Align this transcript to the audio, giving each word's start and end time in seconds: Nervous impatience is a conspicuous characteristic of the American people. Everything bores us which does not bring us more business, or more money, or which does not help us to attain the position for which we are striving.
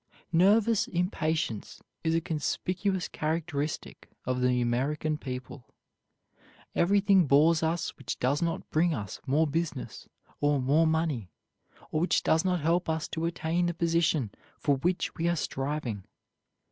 Nervous 0.33 0.87
impatience 0.87 1.83
is 2.03 2.15
a 2.15 2.21
conspicuous 2.21 3.07
characteristic 3.07 4.09
of 4.25 4.41
the 4.41 4.59
American 4.59 5.15
people. 5.19 5.75
Everything 6.73 7.27
bores 7.27 7.61
us 7.61 7.95
which 7.99 8.17
does 8.17 8.41
not 8.41 8.67
bring 8.71 8.95
us 8.95 9.21
more 9.27 9.45
business, 9.45 10.09
or 10.39 10.59
more 10.59 10.87
money, 10.87 11.29
or 11.91 12.01
which 12.01 12.23
does 12.23 12.43
not 12.43 12.61
help 12.61 12.89
us 12.89 13.07
to 13.09 13.25
attain 13.27 13.67
the 13.67 13.75
position 13.75 14.31
for 14.57 14.77
which 14.77 15.13
we 15.17 15.29
are 15.29 15.35
striving. 15.35 16.03